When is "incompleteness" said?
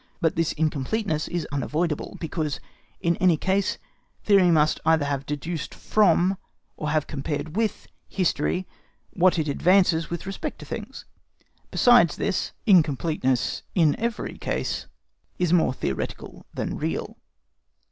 0.53-1.27, 12.65-13.61